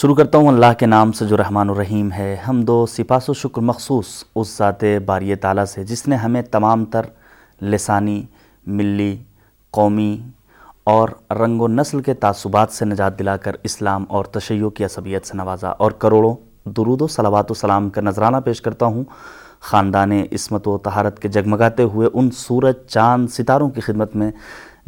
[0.00, 3.32] شروع کرتا ہوں اللہ کے نام سے جو رحمان الرحیم ہے۔ ہم دو سپاس و
[3.32, 7.06] شکر مخصوص اس ذات باری تعالیٰ سے جس نے ہمیں تمام تر
[7.62, 8.22] لسانی،
[8.66, 9.16] ملی،
[9.70, 10.20] قومی
[10.84, 15.26] اور رنگ و نسل کے تعصبات سے نجات دلا کر اسلام اور تشیع کی عصبیت
[15.26, 16.34] سے نوازا اور کروڑوں
[16.64, 19.04] درود و صلوات و سلام کا نذرانہ پیش کرتا ہوں۔
[19.60, 24.30] خاندان عصمت و طہارت کے جگمگاتے ہوئے ان سورج چاند ستاروں کی خدمت میں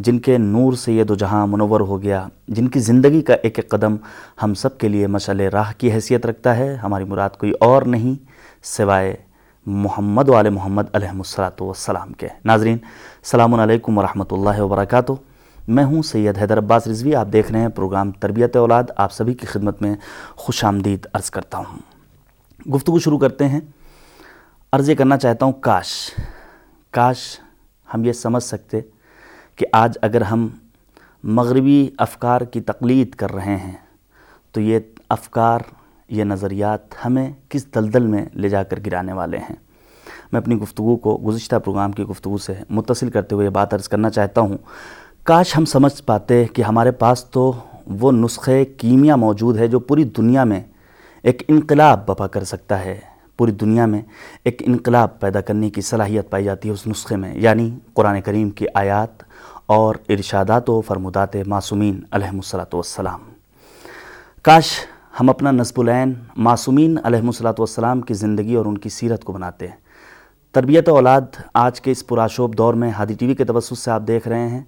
[0.00, 3.58] جن کے نور سے یہ دو جہاں منور ہو گیا، جن کی زندگی کا ایک
[3.58, 3.96] ایک قدم
[4.42, 8.14] ہم سب کے لیے مشعل راہ کی حیثیت رکھتا ہے۔ ہماری مراد کوئی اور نہیں
[8.62, 9.16] سوائے
[9.66, 15.12] محمد و علیہ محمد علیہ السلاۃ والسلام کے۔ ناظرین، السلام علیکم ورحمۃ اللہ وبرکاتہ۔
[15.68, 19.34] میں ہوں سید حیدر عباس رضوی، آپ دیکھ رہے ہیں پروگرام تربیت اولاد۔ آپ سبھی
[19.34, 19.94] کی خدمت میں
[20.36, 21.78] خوش آمدید عرض کرتا ہوں۔
[22.70, 23.60] گفتگو شروع کرتے ہیں۔
[24.72, 26.10] عرض یہ کرنا چاہتا ہوں، کاش
[26.90, 27.40] کاش
[27.94, 28.80] ہم یہ سمجھ سکتے
[29.60, 30.48] کہ آج اگر ہم
[31.24, 33.72] مغربی افکار کی تقلید کر رہے ہیں،
[34.52, 34.78] تو یہ
[35.08, 35.60] افکار،
[36.08, 39.56] یہ نظریات ہمیں کس دلدل میں لے جا کر گرانے والے ہیں؟
[40.32, 44.10] میں اپنی گفتگو کو گزشتہ پروگرام کی گفتگو سے متصل کرتے ہوئے بات عرض کرنا
[44.10, 44.58] چاہتا ہوں۔
[45.24, 47.52] کاش ہم سمجھ پاتے کہ ہمارے پاس تو
[47.86, 50.60] وہ نسخے کیمیا موجود ہے جو پوری دنیا میں
[51.22, 53.00] ایک انقلاب بپا کر سکتا ہے۔
[53.36, 54.02] پوری دنیا میں
[54.44, 58.50] ایک انقلاب پیدا کرنے کی صلاحیت پائی جاتی ہے اس نسخے میں یعنی قرآن کریم
[58.50, 59.29] کی آیات
[59.70, 63.20] اور ارشادات و فرمودات معصومین علیہ الصلاۃ والسلام۔
[64.42, 64.66] کاش
[65.20, 69.32] ہم اپنا نصب العین معصومین علیہ الصلاۃ والسلام کی زندگی اور ان کی سیرت کو
[69.32, 69.76] بناتے۔ ہیں
[70.52, 71.20] تربیت اولاد
[71.54, 74.48] آج کے اس پراشوب دور میں ہادی ٹی وی کے توسط سے آپ دیکھ رہے
[74.48, 74.62] ہیں۔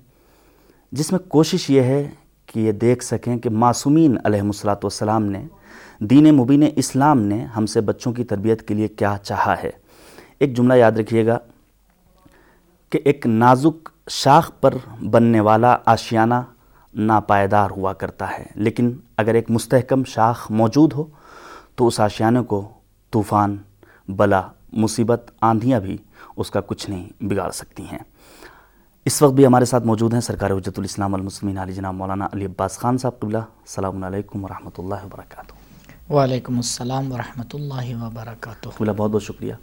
[0.92, 2.10] جس میں کوشش یہ ہے
[2.46, 5.46] کہ یہ دیکھ سکیں کہ معصومین علیہ الصلاۃ والسلام نے،
[6.00, 9.70] دین مبین اسلام نے ہم سے بچوں کی تربیت کے لیے کیا چاہا ہے۔
[10.38, 11.38] ایک جملہ یاد رکھیے گا
[12.90, 14.74] کہ ایک نازک شاخ پر
[15.10, 16.34] بننے والا آشیانہ
[16.94, 21.04] ناپائیدار ہوا کرتا ہے۔ لیکن اگر ایک مستحکم شاخ موجود ہو
[21.76, 22.68] تو اس آشیانے کو
[23.10, 23.56] طوفان
[24.08, 24.42] بلا
[24.72, 25.96] مصیبت آندھیاں بھی
[26.36, 27.98] اس کا کچھ نہیں بگاڑ سکتی ہیں۔
[29.04, 32.44] اس وقت بھی ہمارے ساتھ موجود ہیں سرکار حجت الاسلام المسلمین علی جناب مولانا علی
[32.46, 38.92] عباس خان صاحب قبلہ۔ السلام علیکم ورحمۃ اللہ وبرکاتہ۔ وعلیکم السلام ورحمۃ اللہ وبرکاتہ۔ قبلہ
[38.96, 39.54] بہت بہت شکریہ۔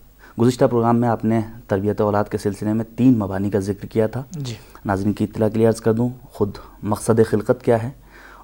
[0.41, 4.07] گزشتہ پروگرام میں آپ نے تربیت اولاد کے سلسلے میں تین مبانی کا ذکر کیا
[4.07, 4.53] تھا۔ جی۔
[4.85, 7.89] ناظرین کی اطلاع کے لیے عرض کر دوں خود مقصد خلقت کیا ہے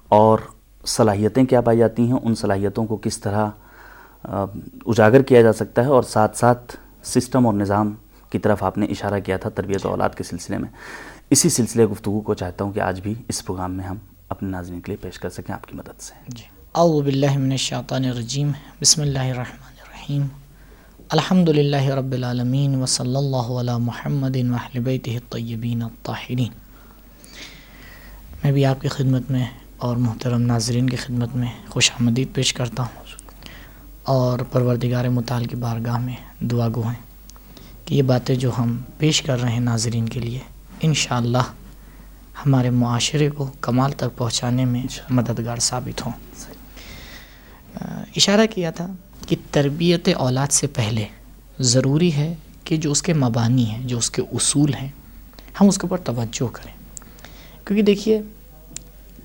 [0.08, 0.38] اور
[0.86, 3.48] صلاحیتیں کیا پائی جاتی ہیں ان صلاحیتوں کو کس طرح
[4.86, 7.94] اجاگر کیا جا سکتا ہے اور ساتھ ساتھ سسٹم اور نظام
[8.30, 10.68] کی طرف آپ نے اشارہ کیا تھا تربیت اولاد کے سلسلے میں۔
[11.30, 13.96] اسی سلسلے گفتگو کو چاہتا ہوں کہ آج بھی اس پروگرام میں ہم
[14.28, 17.50] اپنے ناظرین کے لیے پیش کر سکیں آپ کی مدد سے۔ جی۔ اعوذ باللہ من
[17.50, 20.45] الشیطان الرجیم بسم اللہ الرحمن الرحیم۔
[21.08, 26.52] الحمد للہ رب العالمین و صلی اللہ علیہ محمد الطیبین الطاہرین
[28.44, 29.44] میں بھی آپ کی خدمت میں
[29.76, 33.04] اور محترم ناظرین کی خدمت میں خوش آمدید پیش کرتا ہوں۔
[34.02, 37.02] اور پروردگار مطال کی بارگاہ میں دعا گو ہیں
[37.84, 40.38] کہ یہ باتیں جو ہم پیش کر رہے ہیں ناظرین کے لیے،
[40.80, 41.44] انشاءاللہ
[42.46, 46.12] ہمارے معاشرے کو کمال تک پہنچانے میں مددگار ثابت ہوں۔
[48.16, 48.86] اشارہ کیا تھا
[49.26, 51.06] کہ تربیت اولاد سے پہلے
[51.60, 54.88] ضروری ہے کہ جو اس کے مبانی ہیں، جو اس کے اصول ہیں،
[55.60, 56.72] ہم اس کے اوپر توجہ کریں۔
[57.64, 58.20] کیونکہ دیکھیے،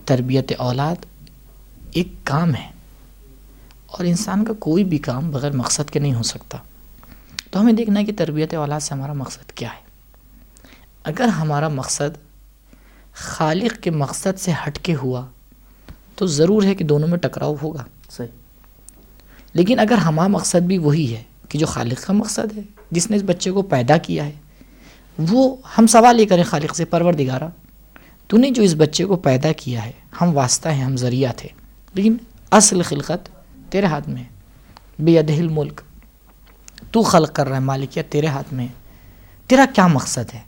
[0.05, 0.95] تربیت اولاد
[1.91, 2.71] ایک کام ہے
[3.85, 6.57] اور انسان کا کوئی بھی کام بغیر مقصد کے نہیں ہو سکتا۔
[7.51, 9.81] تو ہمیں دیکھنا ہے کہ تربیت اولاد سے ہمارا مقصد کیا ہے۔
[11.03, 12.17] اگر ہمارا مقصد
[13.13, 15.25] خالق کے مقصد سے ہٹ کے ہوا،
[16.15, 18.40] تو ضرور ہے کہ دونوں میں ٹکراؤ ہوگا۔ صحیح۔
[19.53, 23.17] لیکن اگر ہمارا مقصد بھی وہی ہے کہ جو خالق کا مقصد ہے، جس نے
[23.17, 24.31] اس بچے کو پیدا کیا ہے،
[25.17, 27.49] وہ ہم سوال یہ کریں خالق سے پرور دگارا
[28.27, 29.91] تو نے جو اس بچے کو پیدا کیا ہے،
[30.21, 31.49] ہم واسطہ ہیں، ہم ذریعہ تھے۔
[31.93, 32.15] لیکن
[32.51, 33.29] اصل خلقت
[33.71, 34.27] تیرے ہاتھ میں ہے۔
[34.99, 35.81] بے ادہل ملک
[36.91, 38.73] تو خلق کر رہا ہے مالکیت تیرے ہاتھ میں ہے۔
[39.47, 40.39] تیرا کیا مقصد ہے؟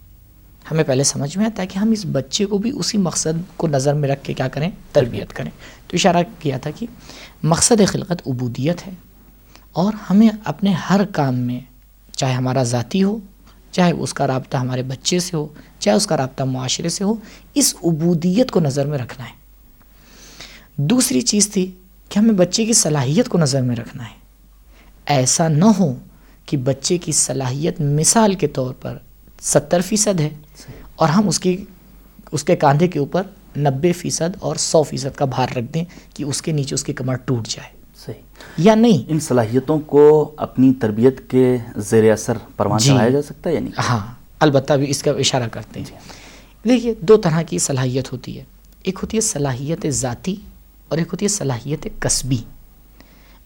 [0.72, 3.68] ہمیں پہلے سمجھ میں آتا ہے کہ ہم اس بچے کو بھی اسی مقصد کو
[3.68, 5.52] نظر میں رکھ کے کیا کریں؟ تربیت کریں۔
[5.94, 6.86] تو اشارہ کیا تھا کہ
[7.44, 8.92] مقصد خلقت عبودیت ہے
[9.72, 11.60] اور ہمیں اپنے ہر کام میں
[12.12, 13.20] چاہے ہمارا ذاتی ہو،
[13.72, 15.48] چاہے اس کا رابطہ ہمارے بچے سے ہو،
[15.80, 17.14] چاہے اس کا رابطہ معاشرے سے ہو،
[17.54, 19.34] اس عبودیت کو نظر میں رکھنا ہے۔
[20.76, 21.72] دوسری چیز تھی
[22.10, 24.18] کہ ہمیں بچے کی صلاحیت کو نظر میں رکھنا ہے۔
[25.06, 25.94] ایسا نہ ہو
[26.46, 28.98] کہ بچے کی صلاحیت مثال کے طور پر
[29.42, 30.30] ستر فیصد ہے
[30.96, 31.66] اور ہم اس کی،
[32.32, 33.22] اس کے کاندھے کے اوپر
[33.58, 36.94] نبے فیصد اور سو فیصد کا بھار رکھ دیں کہ اس کے نیچے اس کی
[36.94, 37.70] کمر ٹوٹ جائے۔
[38.06, 38.22] صحیح۔
[38.58, 43.50] یا نہیں؟ ان صلاحیتوں کو اپنی تربیت کے زیر اثر پروان جی۔ چڑھایا جا سکتا
[43.50, 44.00] ہے یعنی ہاں
[44.40, 45.98] البتہ بھی اس کا اشارہ کرتے ہیں۔
[46.68, 48.44] دیکھیے دو طرح کی صلاحیت ہوتی ہے۔
[48.84, 50.36] ایک ہوتی ہے صلاحیت ذاتی
[50.88, 52.38] اور ایک ہوتی ہے صلاحیت کسبی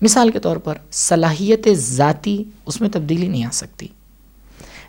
[0.02, 3.88] مثال کے طور پر صلاحیت ذاتی اس میں تبدیلی نہیں آ سکتی۔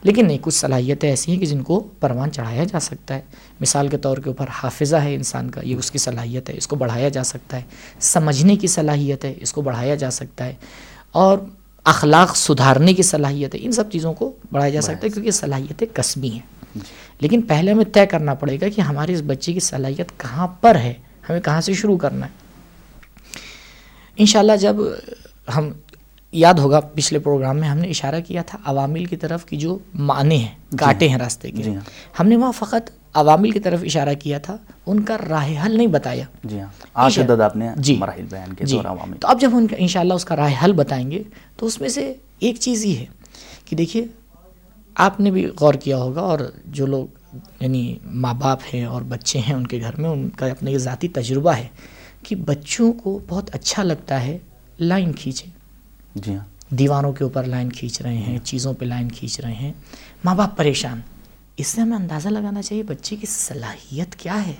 [0.09, 3.21] لیکن نہیں کچھ صلاحیتیں ایسی ہیں کہ جن کو پروان چڑھایا جا سکتا ہے۔
[3.61, 6.67] مثال کے طور کے اوپر حافظہ ہے انسان کا یہ اس کی صلاحیت ہے اس
[6.67, 7.63] کو بڑھایا جا سکتا ہے۔
[8.01, 10.55] سمجھنے کی صلاحیت ہے اس کو بڑھایا جا سکتا ہے۔
[11.13, 11.39] اور
[11.85, 15.87] اخلاق سدھارنے کی صلاحیت ہے ان سب چیزوں کو بڑھایا جا سکتا ہے کیونکہ صلاحیتیں
[15.95, 16.41] کسبی ہیں۔
[16.75, 16.81] جی۔
[17.21, 20.75] لیکن پہلے ہمیں طے کرنا پڑے گا کہ ہمارے اس بچے کی صلاحیت کہاں پر
[20.75, 20.95] ہے
[21.29, 22.31] ہمیں کہاں سے شروع کرنا ہے۔
[24.17, 24.77] انشاءاللہ جب
[25.57, 25.71] ہم
[26.33, 29.79] یاد ہوگا پچھلے پروگرام میں ہم نے اشارہ کیا تھا عوامل کی طرف کی جو
[29.95, 31.81] معنی ہیں جی۔ کاٹے ہیں راستے کے۔ جی ہاں۔
[32.21, 35.87] ہم نے وہاں فقط عوامل کی طرف اشارہ کیا تھا ان کا راہ حل نہیں
[35.87, 36.69] بتایا۔ جی ہاں۔
[37.77, 38.79] جی۔ بیان جی۔
[39.21, 41.23] تو اب جب ان کا انشاءاللہ اس کا راہ حل بتائیں گے
[41.57, 43.05] تو اس میں سے ایک چیز یہ ہے
[43.65, 44.05] کہ دیکھیے
[44.95, 49.39] آپ نے بھی غور کیا ہوگا اور جو لوگ یعنی ماں باپ ہیں اور بچے
[49.39, 51.67] ہیں ان کے گھر میں ان کا اپنے ذاتی تجربہ ہے
[52.23, 54.39] کہ بچوں کو بہت اچھا لگتا ہے
[54.79, 55.58] لائن کھینچیں
[56.15, 59.73] جی ہاں۔ دیواروں کے اوپر لائن کھینچ رہے ہیں چیزوں پہ لائن کھینچ رہے ہیں۔
[60.25, 61.01] ماں باپ پریشان۔
[61.57, 64.53] اس سے ہمیں اندازہ لگانا چاہیے بچے کی صلاحیت کیا ہے۔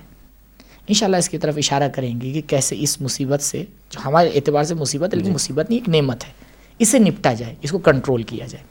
[0.89, 4.65] انشاءاللہ اس کی طرف اشارہ کریں گے کہ کیسے اس مصیبت سے جو ہمارے اعتبار
[4.65, 6.33] سے مصیبت ہے لیکن جی۔ مصیبت نہیں ایک نعمت ہے۔
[6.79, 8.65] اسے نپٹا جائے اس کو کنٹرول کیا جائے۔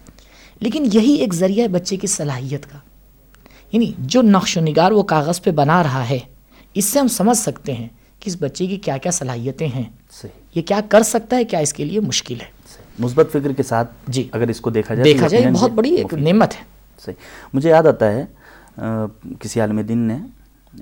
[0.60, 2.78] لیکن یہی ایک ذریعہ ہے بچے کی صلاحیت کا۔
[3.72, 6.20] یعنی جو نقش و نگار وہ کاغذ پہ بنا رہا ہے
[6.74, 7.88] اس سے ہم سمجھ سکتے ہیں
[8.20, 9.84] کہ اس بچے کی کیا کیا صلاحیتیں ہیں۔
[10.56, 12.57] یہ کیا کر سکتا ہے کیا اس کے لیے مشکل ہے۔
[13.00, 16.14] مثبت فکر کے ساتھ جی۔ اگر اس کو دیکھا جائے دیکھا جائے بہت بڑی ایک
[16.14, 16.64] نعمت ہے۔
[17.06, 17.16] صحیح۔
[17.54, 18.26] مجھے یاد آتا ہے
[19.40, 20.18] کسی عالم دین نے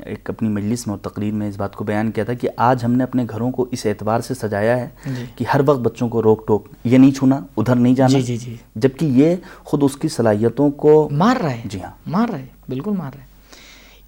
[0.03, 2.83] ایک اپنی مجلس میں اور تقریر میں اس بات کو بیان کیا تھا کہ آج
[2.85, 6.09] ہم نے اپنے گھروں کو اس اعتبار سے سجایا ہے جی۔ کہ ہر وقت بچوں
[6.09, 9.83] کو روک ٹوک یہ نہیں چھونا ادھر نہیں جانا۔ جی جی جی۔ جبکہ یہ خود
[9.83, 13.21] اس کی صلاحیتوں کو مار رہا ہے۔ جی ہاں۔ مار رہا ہے بالکل مار رہا
[13.21, 13.27] ہے۔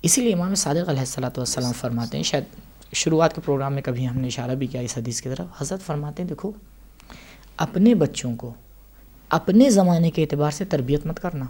[0.01, 2.44] اسی لیے امام صادق علیہ السلۃ والسلام فرماتے ہیں شاید
[2.94, 5.81] شروعات کے پروگرام میں کبھی ہم نے اشارہ بھی کیا اس حدیث کی طرف حضرت
[5.81, 6.51] فرماتے ہیں دیکھو
[7.57, 8.54] اپنے بچوں کو
[9.30, 11.45] اپنے زمانے کے اعتبار سے تربیت مت کرنا۔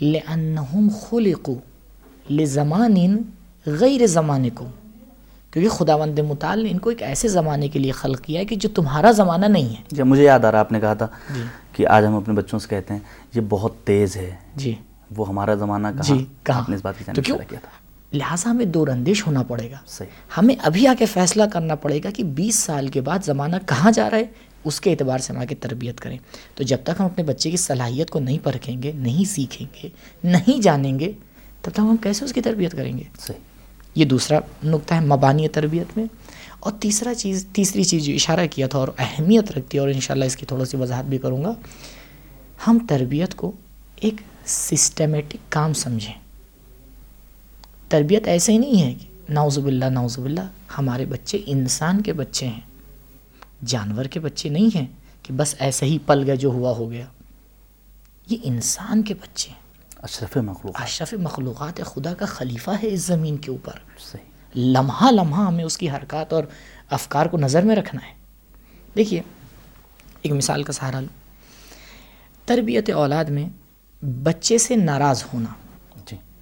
[0.00, 1.56] لِأَنَّهُمْ خُلِقُوا
[2.32, 3.16] لِزَمَانٍ
[3.66, 4.64] غیر زمانے کو
[5.50, 8.44] کیونکہ خدا وند مطال نے ان کو ایک ایسے زمانے کے لیے خلق کیا ہے
[8.44, 11.06] کہ جو تمہارا زمانہ نہیں ہے۔ جب مجھے یاد آ رہا آپ نے کہا تھا
[11.34, 13.00] جی۔ کہ آج ہم اپنے بچوں سے کہتے ہیں
[13.34, 14.74] یہ بہت تیز ہے۔ جی۔
[15.16, 17.79] وہ ہمارا زمانہ کہاں جی کہاں؟ اس بات کی کیا تھا؟
[18.12, 22.00] لہٰذا ہمیں دور اندیش ہونا پڑے گا۔ صحیح۔ ہمیں ابھی آ کے فیصلہ کرنا پڑے
[22.04, 24.24] گا کہ بیس سال کے بعد زمانہ کہاں جا رہا ہے
[24.64, 26.18] اس کے اعتبار سے ہم آگے تربیت کریں۔
[26.54, 29.88] تو جب تک ہم اپنے بچے کی صلاحیت کو نہیں پرکھیں گے نہیں سیکھیں گے
[30.24, 31.12] نہیں جانیں گے
[31.62, 33.38] تب تک ہم کیسے اس کی تربیت کریں گے؟ صحیح۔
[33.94, 36.04] یہ دوسرا نقطہ ہے مبانی تربیت میں۔
[36.60, 40.24] اور تیسرا چیز تیسری چیز جو اشارہ کیا تھا اور اہمیت رکھتی ہے اور انشاءاللہ
[40.24, 41.54] اس کی تھوڑا سی وضاحت بھی کروں گا
[42.66, 43.52] ہم تربیت کو
[43.96, 44.14] ایک
[44.46, 46.29] سسٹمیٹک کام سمجھیں۔
[47.90, 50.40] تربیت ایسے ہی نہیں ہے کہ ناؤز باللہ ناؤز باللہ
[50.78, 52.60] ہمارے بچے انسان کے بچے ہیں
[53.66, 54.86] جانور کے بچے نہیں ہیں
[55.22, 57.04] کہ بس ایسے ہی پل گئے جو ہوا ہو گیا۔
[58.30, 59.58] یہ انسان کے بچے ہیں۔
[60.02, 63.72] اشرف مخلوق اشرف مخلوقات خدا کا خلیفہ ہے اس زمین کے اوپر۔
[64.54, 66.44] لمحہ لمحہ ہمیں اس کی حرکات اور
[66.90, 68.14] افکار کو نظر میں رکھنا ہے۔
[68.96, 69.22] دیکھیے
[70.22, 71.06] ایک مثال کا سہارا لو
[72.44, 73.48] تربیت اولاد میں
[74.22, 75.69] بچے سے ناراض ہونا۔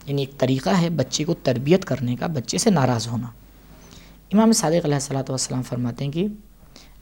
[0.09, 3.27] یعنی ایک طریقہ ہے بچے کو تربیت کرنے کا بچے سے ناراض ہونا۔
[4.33, 6.27] امام صادق علیہ السلۃ والسلام فرماتے ہیں کہ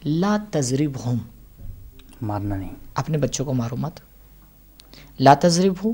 [0.04, 1.16] لا تذرب ہوں
[2.22, 4.00] مارنا نہیں۔ اپنے بچوں کو مارو مت۔
[5.20, 5.92] لا تذرب ہو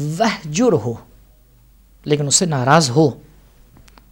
[0.00, 0.94] وہ جر ہو
[2.04, 3.10] لیکن اس سے ناراض ہو۔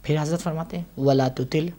[0.03, 1.69] پھر حضرت فرماتے ہیں ولا تو تل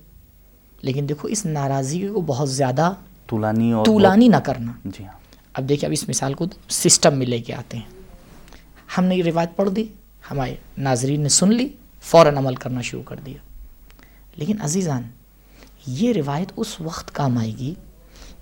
[0.83, 2.93] لیکن دیکھو اس ناراضگی کو بہت زیادہ
[3.27, 5.13] طولانی اور طولانی نہ کرنا۔ جی ہاں۔
[5.55, 7.85] اب دیکھیں اب اس مثال کو سسٹم میں لے کے آتے ہیں۔
[8.99, 9.85] ہم نے یہ روایت پڑھ دی۔
[10.31, 11.69] ہمارے ناظرین نے سن لی،
[12.03, 13.39] فوراً عمل کرنا شروع کر دیا۔
[14.37, 15.03] لیکن عزیزان،
[15.87, 17.75] یہ روایت اس وقت کام آئے گی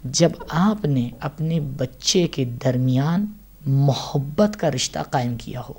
[0.04, 3.26] جب آپ نے اپنے بچے کے درمیان
[3.66, 5.74] محبت کا رشتہ قائم کیا ہو۔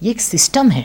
[0.00, 0.82] یہ ایک سسٹم ہے۔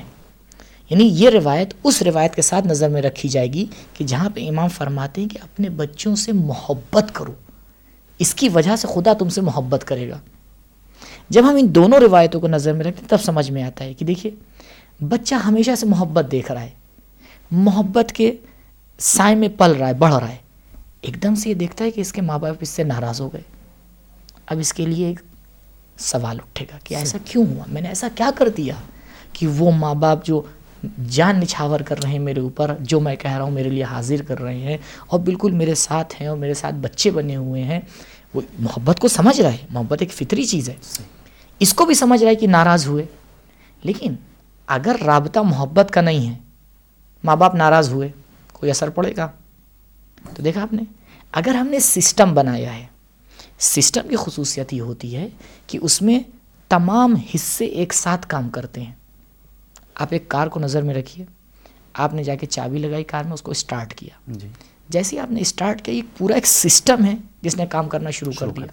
[0.89, 4.49] یعنی یہ روایت اس روایت کے ساتھ نظر میں رکھی جائے گی کہ جہاں پہ
[4.49, 7.33] امام فرماتے ہیں کہ اپنے بچوں سے محبت کرو۔
[8.19, 10.19] اس کی وجہ سے خدا تم سے محبت کرے گا۔
[11.29, 13.93] جب ہم ان دونوں روایتوں کو نظر میں رکھتے ہیں، تب سمجھ میں آتا ہے
[13.93, 14.31] کہ دیکھیے،
[15.03, 16.69] بچہ ہمیشہ سے محبت دیکھ رہا ہے۔
[17.51, 18.35] محبت کے
[18.99, 20.37] سائے میں پل رہا ہے، بڑھ رہا ہے۔
[21.01, 23.33] ایک دم سے یہ دیکھتا ہے کہ اس کے ماں باپ اس سے ناراض ہو
[23.33, 23.41] گئے۔
[24.45, 25.19] اب اس کے لیے ایک
[25.97, 28.73] سوال اٹھے گا کہ ایسا کیوں ہوا؟ میں نے ایسا کیا کر دیا
[29.33, 30.41] کہ وہ ماں باپ جو
[31.09, 34.21] جان نچھاور کر رہے ہیں میرے اوپر، جو میں کہہ رہا ہوں میرے لیے حاضر
[34.27, 37.79] کر رہے ہیں اور بالکل میرے ساتھ ہیں اور میرے ساتھ بچے بنے ہوئے ہیں،
[38.33, 40.75] وہ محبت کو سمجھ رہا ہے۔ محبت ایک فطری چیز ہے۔
[41.59, 43.05] اس کو بھی سمجھ رہا ہے کہ ناراض ہوئے۔
[43.83, 44.15] لیکن
[44.67, 46.37] اگر رابطہ محبت کا نہیں ہے
[47.23, 48.09] ماں باپ ناراض ہوئے
[48.53, 49.31] کوئی اثر پڑے گا۔
[50.35, 50.83] تو دیکھا آپ نے
[51.31, 52.85] اگر ہم نے سسٹم بنایا ہے
[53.59, 55.27] سسٹم کی خصوصیت یہ ہوتی ہے
[55.67, 56.19] کہ اس میں
[56.69, 58.93] تمام حصے ایک ساتھ کام کرتے ہیں۔
[59.95, 61.25] آپ ایک کار کو نظر میں رکھیے۔
[61.93, 64.47] آپ نے جا کے چابی لگائی کار میں اس کو اسٹارٹ کیا۔ جی۔
[64.89, 68.09] جیسے ہی آپ نے اسٹارٹ کیا ایک پورا ایک سسٹم ہے جس نے کام کرنا
[68.09, 68.65] شروع کر دیا۔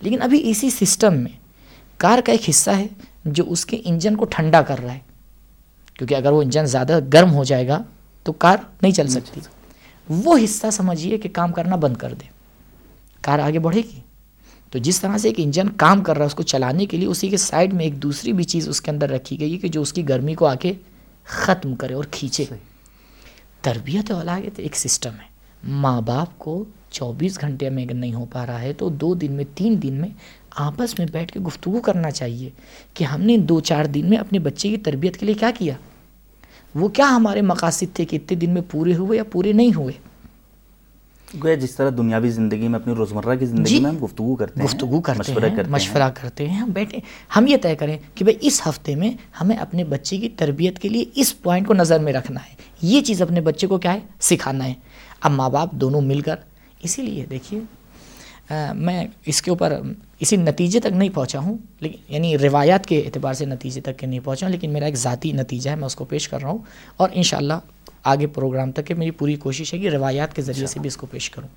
[0.00, 1.41] لیکن ابھی اسی سسٹم میں
[2.02, 2.86] کار کا ایک حصہ ہے
[3.24, 4.98] جو اس کے انجن کو ٹھنڈا کر رہا ہے۔
[5.94, 7.82] کیونکہ اگر وہ انجن زیادہ گرم ہو جائے گا
[8.22, 9.40] تو کار نہیں چل سکتی۔
[10.08, 12.24] وہ حصہ سمجھیے کہ کام کرنا بند کر دے۔
[13.20, 14.00] کار آگے بڑھے گی۔
[14.70, 17.08] تو جس طرح سے ایک انجن کام کر رہا ہے اس کو چلانے کے لیے
[17.08, 19.68] اسی کے سائڈ میں ایک دوسری بھی چیز اس کے اندر رکھی گئی ہے کہ
[19.68, 20.72] جو اس کی گرمی کو آ کے
[21.24, 22.44] ختم کرے اور کھینچے۔
[23.62, 25.32] تربیت اولاد ایک سسٹم ہے۔
[25.64, 29.32] ماں باپ کو چوبیس گھنٹے میں اگر نہیں ہو پا رہا ہے تو دو دن
[29.32, 30.08] میں تین دن میں
[30.56, 32.50] آپس میں بیٹھ کے گفتگو کرنا چاہیے
[32.94, 35.74] کہ ہم نے دو چار دن میں اپنے بچے کی تربیت کے لیے کیا کیا؟
[36.74, 39.92] وہ کیا ہمارے مقاصد تھے کہ اتنے دن میں پورے ہوئے یا پورے نہیں ہوئے؟
[41.42, 44.60] گویا جس طرح دنیاوی زندگی میں اپنی روزمرہ کی زندگی جی میں ہم گفتگو کرتے
[44.60, 46.98] ہیں گفتگو کرتے مشورہ ہیں کرتے مشورہ کرتے ہیں ہم بیٹھے
[47.36, 50.88] ہم یہ طے کریں کہ بھائی اس ہفتے میں ہمیں اپنے بچے کی تربیت کے
[50.88, 53.98] لیے اس پوائنٹ کو نظر میں رکھنا ہے۔ یہ چیز اپنے بچے کو کیا ہے؟
[54.20, 54.74] سکھانا ہے۔
[55.20, 56.36] اب ماں باپ دونوں مل کر
[56.82, 57.60] اسی لیے دیکھیے
[58.74, 59.80] میں اس کے اوپر
[60.22, 64.06] اسی نتیجے تک نہیں پہنچا ہوں لیکن یعنی روایات کے اعتبار سے نتیجے تک کے
[64.06, 66.50] نہیں پہنچا ہوں لیکن میرا ایک ذاتی نتیجہ ہے میں اس کو پیش کر رہا
[66.50, 66.58] ہوں
[66.96, 67.52] اور انشاءاللہ
[68.04, 70.96] آگے پروگرام تک کہ میری پوری کوشش ہے کہ روایات کے ذریعے سے بھی اس
[70.96, 71.48] کو پیش کروں۔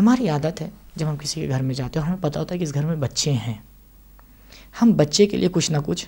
[0.00, 2.54] ہماری عادت ہے جب ہم کسی کے گھر میں جاتے ہیں اور ہمیں پتہ ہوتا
[2.54, 3.54] ہے کہ اس گھر میں بچے ہیں۔
[4.82, 6.06] ہم بچے کے لیے کچھ نہ کچھ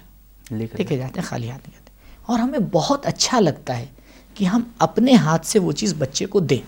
[0.52, 1.90] لے کے جاتے ہیں۔ خالی ہاتھ نہیں جاتے
[2.22, 3.86] اور ہمیں بہت اچھا لگتا ہے
[4.34, 6.66] کہ ہم اپنے ہاتھ سے وہ چیز بچے کو دیں۔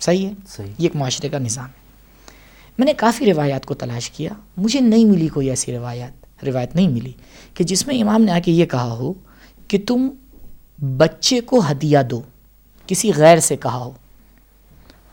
[0.00, 1.81] صحیح ہے؟ صحیح۔ یہ ایک معاشرے کا نظام ہے۔
[2.78, 6.88] میں نے کافی روایات کو تلاش کیا، مجھے نہیں ملی کوئی ایسی روایات، روایت نہیں
[6.88, 7.12] ملی
[7.54, 9.12] کہ جس میں امام نے آ کے یہ کہا ہو
[9.68, 10.08] کہ تم
[10.96, 12.22] بچے کو ہدیہ دو،
[12.86, 13.92] کسی غیر سے کہا ہو۔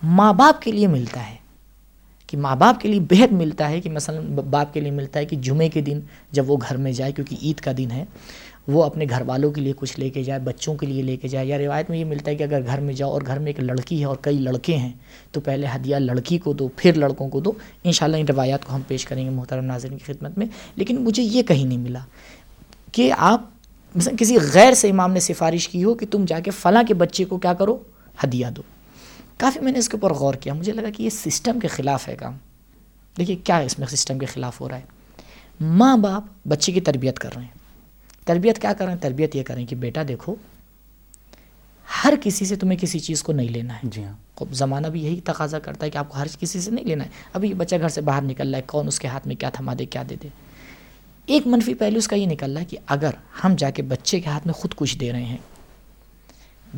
[0.03, 1.35] ماں باپ کے لیے ملتا ہے
[2.27, 5.25] کہ ماں باپ کے لیے بہت ملتا ہے کہ مثلا باپ کے لیے ملتا ہے
[5.25, 5.99] کہ جمعے کے دن
[6.31, 8.05] جب وہ گھر میں جائے کیونکہ عید کا دن ہے۔
[8.69, 11.27] وہ اپنے گھر والوں کے لیے کچھ لے کے جائے، بچوں کے لیے لے کے
[11.27, 13.47] جائے۔ یا روایت میں یہ ملتا ہے کہ اگر گھر میں جاؤ اور گھر میں
[13.47, 14.93] ایک لڑکی ہے اور کئی لڑکے ہیں،
[15.31, 17.51] تو پہلے ہدیہ لڑکی کو دو، پھر لڑکوں کو دو۔
[17.83, 20.45] انشاءاللہ ان روایات کو ہم پیش کریں گے محترم ناظرین کی خدمت میں۔
[20.75, 21.99] لیکن مجھے یہ کہیں نہیں ملا
[22.91, 23.49] کہ آپ
[23.95, 26.93] مثلا کسی غیر سے امام نے سفارش کی ہو کہ تم جا کے فلاں کے
[26.93, 27.77] بچے کو کیا کرو؟
[28.23, 28.61] ہدیہ دو۔
[29.37, 32.07] کافی میں نے اس کے اوپر غور کیا۔ مجھے لگا کہ یہ سسٹم کے خلاف
[32.07, 32.37] ہے کام۔
[33.17, 34.81] دیکھیے کیا اس میں سسٹم کے خلاف ہو رہا ہے۔
[35.59, 37.58] ماں باپ بچے کی تربیت کر رہے ہیں۔
[38.29, 40.35] تربیت کیا کر رہے ہیں تربیت یہ کریں کہ بیٹا دیکھو
[41.87, 45.19] ہر کسی سے تمہیں کسی چیز کو نہیں لینا ہے۔ جی ہاں۔ زمانہ بھی یہی
[45.21, 47.89] تقاضا کرتا ہے کہ آپ کو ہر کسی سے نہیں لینا ہے۔ ابھی بچہ گھر
[47.89, 50.15] سے باہر نکل رہا ہے کون اس کے ہاتھ میں کیا تھما دے کیا دے
[50.23, 50.27] دے۔
[51.25, 53.11] ایک منفی پہلو اس کا یہ نکل رہا ہے کہ اگر
[53.43, 55.37] ہم جا کے بچے کے ہاتھ میں خود کچھ دے رہے ہیں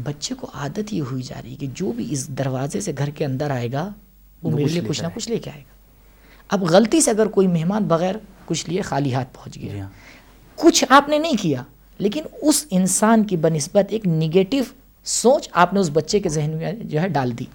[0.03, 3.10] بچے کو عادت یہ ہوئی جا رہی ہے کہ جو بھی اس دروازے سے گھر
[3.10, 3.89] کے اندر آئے گا
[4.43, 5.74] وہ میرے لیے کچھ نہ کچھ لے کے آئے گا۔
[6.50, 8.15] اب غلطی سے اگر کوئی مہمان بغیر
[8.46, 9.89] کچھ لیے خالی ہاتھ پہنچ گیا جی ہاں۔
[10.62, 11.63] کچھ آپ نے نہیں کیا
[11.98, 14.58] لیکن اس انسان کی بنسبت ایک نگیٹو
[15.03, 17.46] سوچ آپ نے اس بچے کے ذہن میں جو ہے ڈال دی۔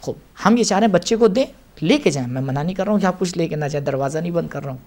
[0.00, 1.44] خوب ہم یہ چاہ رہے ہیں بچے کو دیں
[1.82, 3.64] لے کے جائیں۔ میں منع نہیں کر رہا ہوں کہ آپ کچھ لے کے نہ
[3.64, 4.78] جائیں دروازہ نہیں بند کر رہا ہوں۔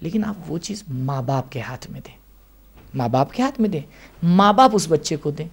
[0.00, 2.16] لیکن آپ وہ چیز ماں باپ کے ہاتھ میں دیں۔
[2.94, 3.80] ماں باپ کے ہاتھ میں دیں۔
[4.22, 5.48] ماں باپ اس بچے کو دیں۔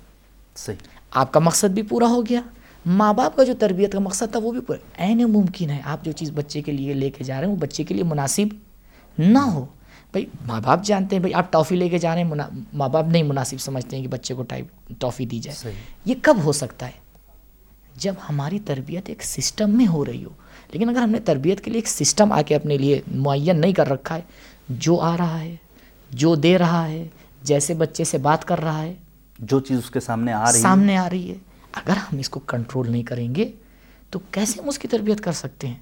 [0.56, 0.76] صحیح۔
[1.12, 2.42] آپ کا مقصد بھی پورا ہو گیا۔
[2.86, 6.06] ماں باپ کا جو تربیت کا مقصد تھا وہ بھی پورا۔ عین ممکن ہے آپ
[6.06, 8.56] جو چیز بچے کے لیے لے کے جا رہے ہیں وہ بچے کے لیے مناسب
[9.18, 9.66] نہ ہو۔
[10.12, 12.34] بھائی ماں باپ جانتے ہیں بھائی آپ ٹافی لے کے جا رہے ہیں
[12.74, 14.66] ماں باپ نہیں مناسب سمجھتے ہیں کہ بچے کو ٹائپ
[15.00, 15.74] ٹافی دی جائے۔ صحیح۔
[16.06, 16.92] یہ کب ہو سکتا ہے؟
[17.96, 20.30] جب ہماری تربیت ایک سسٹم میں ہو رہی ہو۔
[20.72, 23.74] لیکن اگر ہم نے تربیت کے لیے ایک سسٹم آ کے اپنے لیے معین نہیں
[23.74, 24.22] کر رکھا ہے
[24.70, 25.56] جو آ رہا ہے
[26.12, 27.08] جو دے رہا ہے
[27.44, 28.94] جیسے بچے سے بات کر رہا ہے
[29.40, 31.36] جو چیز اس کے سامنے آ رہی ہے۔ سامنے آ رہی ہے۔
[31.74, 33.52] اگر ہم اس کو کنٹرول نہیں کریں گے
[34.10, 35.76] تو کیسے ہم اس کی تربیت کر سکتے ہیں؟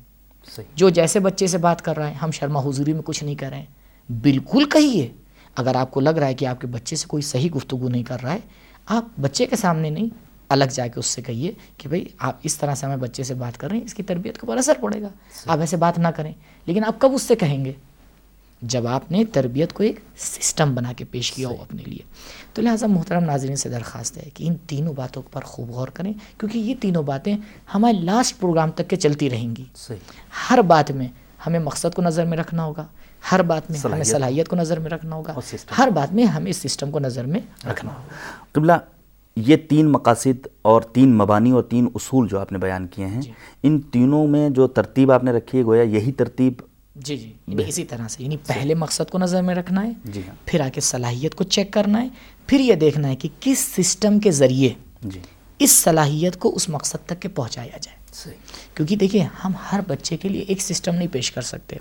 [0.56, 3.36] صحیح۔ جو جیسے بچے سے بات کر رہا ہے ہم شرما حضوری میں کچھ نہیں
[3.36, 3.66] کر رہے ہیں۔
[4.10, 5.12] بالکل کہیے
[5.56, 8.04] اگر آپ کو لگ رہا ہے کہ آپ کے بچے سے کوئی صحیح گفتگو نہیں
[8.04, 8.40] کر رہا ہے
[8.86, 10.08] آپ بچے کے سامنے نہیں
[10.50, 13.34] الگ جا کے اس سے کہیے کہ بھائی آپ اس طرح سے ہمیں بچے سے
[13.34, 15.08] بات کر رہے ہیں اس کی تربیت کے اوپر اثر پڑے گا۔
[15.46, 16.34] آپ ایسے بات نہ کریں۔
[16.66, 17.74] لیکن آپ کب اس سے کہیں گے؟
[18.62, 22.00] جب آپ نے تربیت کو ایک سسٹم بنا کے پیش کیا ہو اپنے لیے۔
[22.54, 26.14] تو لہٰذا محترم ناظرین سے درخواست ہے کہ ان تینوں باتوں پر خوب غور کریں
[26.40, 27.38] کیونکہ یہ تینوں باتیں
[27.74, 29.98] ہمارے لاسٹ پروگرام تک کے چلتی رہیں گی۔ صحیح۔
[30.50, 31.08] ہر بات میں
[31.48, 32.86] ہمیں مقصد کو نظر میں رکھنا ہوگا۔
[33.32, 35.34] ہر بات میں ہمیں صلاحیت کو نظر میں رکھنا ہوگا۔
[35.78, 38.16] ہر بات میں ہمیں اس سسٹم کو نظر میں رکھنا ہوگا۔
[38.52, 38.74] قبلہ
[39.36, 43.22] یہ تین مقاصد اور تین مبانی اور تین اصول جو آپ نے بیان کیے ہیں
[43.22, 43.32] جی۔
[43.64, 46.54] ان تینوں میں جو ترتیب آپ نے رکھی ہے گویا یہی ترتیب
[46.96, 50.22] جی جی۔ یعنی اسی طرح سے یعنی پہلے مقصد کو نظر میں رکھنا ہے جی
[50.28, 52.08] ہاں۔ پھر آ کے صلاحیت کو چیک کرنا ہے
[52.48, 54.70] پھر یہ دیکھنا ہے کہ کس سسٹم کے ذریعے
[55.02, 55.20] جی۔
[55.60, 58.34] اس صلاحیت کو اس مقصد تک کے پہنچایا جائے۔ صحیح۔
[58.74, 61.76] کیونکہ دیکھیے ہم ہر بچے کے لیے ایک سسٹم نہیں پیش کر سکتے۔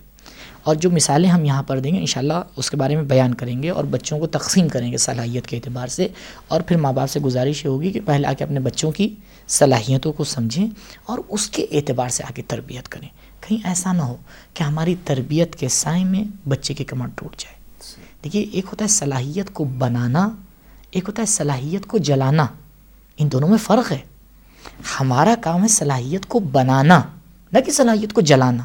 [0.66, 3.62] اور جو مثالیں ہم یہاں پر دیں گے، انشاءاللہ اس کے بارے میں بیان کریں
[3.62, 6.08] گے اور بچوں کو تقسیم کریں گے صلاحیت کے اعتبار سے
[6.48, 9.14] اور پھر ماں باپ سے گزارش یہ ہوگی کہ پہلے آ کے اپنے بچوں کی
[9.48, 10.66] صلاحیتوں کو سمجھیں
[11.04, 13.08] اور اس کے اعتبار سے آ کے تربیت کریں۔
[13.40, 14.16] کہیں ایسا نہ ہو
[14.54, 17.56] کہ ہماری تربیت کے سائے میں بچے کی کمر ٹوٹ جائے۔
[18.24, 20.30] دیکھیے، ایک ہوتا ہے صلاحیت کو بنانا،
[20.90, 22.46] ایک ہوتا ہے صلاحیت کو جلانا۔
[23.18, 23.98] ان دونوں میں فرق ہے۔
[25.00, 27.02] ہمارا کام ہے صلاحیت کو بنانا،
[27.52, 28.62] نہ کہ صلاحیت کو جلانا۔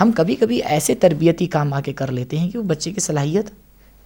[0.00, 3.00] ہم کبھی کبھی ایسے تربیتی کام آ کے کر لیتے ہیں کہ وہ بچے کی
[3.00, 3.46] صلاحیت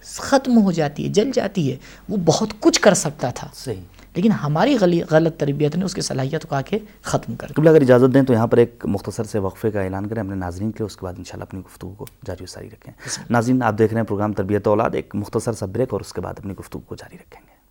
[0.03, 1.77] ختم ہو جاتی ہے جل جاتی ہے۔
[2.09, 3.81] وہ بہت کچھ کر سکتا تھا۔ صحیح۔
[4.15, 4.77] لیکن ہماری
[5.09, 8.21] غلط تربیت نے اس کی صلاحیت کو آ کے ختم کر قبل اگر اجازت دیں
[8.21, 11.05] تو یہاں پر ایک مختصر سے وقفے کا اعلان کریں۔ اپنے ناظرین کے اس کے
[11.05, 12.93] بعد انشاءاللہ اپنی گفتگو کو جاری و ساری رکھیں۔
[13.29, 16.21] ناظرین آپ دیکھ رہے ہیں پروگرام تربیت اولاد ایک مختصر سا بریک اور اس کے
[16.21, 17.66] بعد اپنی گفتگو کو جاری رکھیں گے۔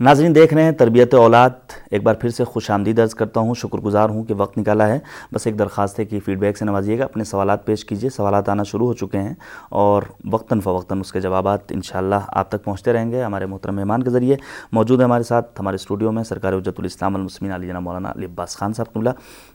[0.00, 1.50] ناظرین دیکھ رہے ہیں، تربیت اولاد،
[1.90, 4.88] ایک بار پھر سے خوش آمدید عرض کرتا ہوں شکر گزار ہوں کہ وقت نکالا
[4.88, 4.98] ہے۔
[5.32, 8.48] بس ایک درخواست ہے کہ فیڈ بیک سے نوازیے گا۔ اپنے سوالات پیش کیجیے۔ سوالات
[8.48, 9.34] آنا شروع ہو چکے ہیں
[9.68, 10.02] اور
[10.32, 14.10] وقتاً فوقتاً اس کے جوابات انشاءاللہ آپ تک پہنچتے رہیں گے ہمارے محترم مہمان کے
[14.10, 14.36] ذریعے۔
[14.72, 18.26] موجود ہے ہمارے ساتھ، ہمارے اسٹوڈیو میں سرکار اجت الاسلام المسلمین علی جناب مولانا علی
[18.26, 19.10] عباس خان صاحب، قبلہ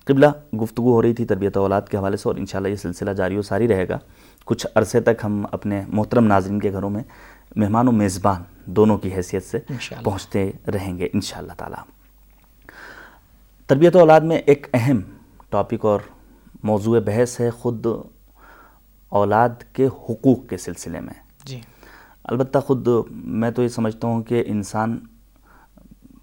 [0.05, 3.37] قبلہ گفتگو ہو رہی تھی تربیت اولاد کے حوالے سے اور انشاءاللہ یہ سلسلہ جاری
[3.37, 3.97] و ساری رہے گا۔
[4.45, 7.03] کچھ عرصے تک ہم اپنے محترم ناظرین کے گھروں میں
[7.55, 9.59] مہمان و میزبان دونوں کی حیثیت سے
[10.03, 11.91] پہنچتے رہیں گے انشاءاللہ تعالی۔
[13.67, 15.01] تربیت اولاد میں ایک اہم
[15.49, 15.99] ٹاپک اور
[16.63, 17.85] موضوع بحث ہے خود
[19.09, 21.13] اولاد کے حقوق کے سلسلے میں۔
[21.45, 21.61] جی۔
[22.23, 24.99] البتہ خود میں تو یہ سمجھتا ہوں کہ انسان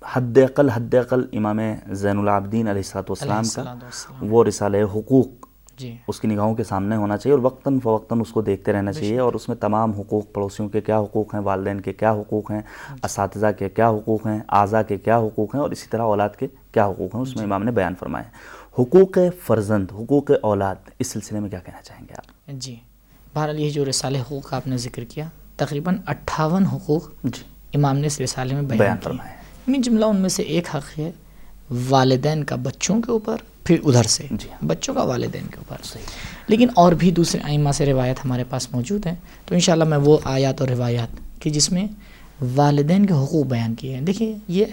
[0.06, 3.78] حد اقل حد اقل امام زین العابدین علیہ کا السلام والسلام۔
[4.20, 5.39] وہ رسالہ حقوق
[5.80, 8.92] جی۔ اس کی نگاہوں کے سامنے ہونا چاہیے اور وقتاً فوقتاً اس کو دیکھتے رہنا
[8.92, 12.50] چاہیے اور اس میں تمام حقوق پڑوسیوں کے کیا حقوق ہیں والدین کے کیا حقوق
[12.50, 12.60] ہیں
[13.02, 16.46] اساتذہ کے کیا حقوق ہیں اعضاء کے کیا حقوق ہیں اور اسی طرح اولاد کے
[16.72, 18.24] کیا حقوق ہیں اس میں امام نے بیان فرمائے
[18.78, 22.76] حقوق فرزند حقوق اولاد اس سلسلے میں کیا کہنا چاہیں گے آپ؟ جی۔
[23.34, 27.42] بہرحال یہ جو رسالہ حقوق کا آپ نے ذکر کیا تقریباً اٹھاون حقوق جی۔
[27.74, 30.98] امام نے اس رسالے میں بیان بیان فرمائے من جملہ ان میں سے ایک حق
[30.98, 31.10] ہے
[31.70, 36.04] والدین کا بچوں کے اوپر پھر ادھر سے جی بچوں کا والدین کے اوپر۔ صحیح۔
[36.48, 39.14] لیکن اور بھی دوسرے ائمہ سے روایت ہمارے پاس موجود ہیں
[39.46, 41.86] تو انشاءاللہ میں وہ آیات اور روایات کہ جس میں
[42.54, 44.64] والدین کے حقوق بیان کیے ہیں۔ دیکھیے یہ